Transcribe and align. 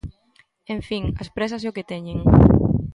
En 0.75 0.81
fin, 0.89 1.03
as 1.21 1.31
présas 1.37 1.63
é 1.63 1.67
o 1.69 1.75
que 1.75 1.87
teñen. 1.91 2.19